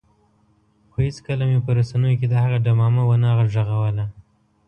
[0.91, 4.05] خو هېڅکله مې په رسنیو کې د هغه ډمامه ونه غږوله.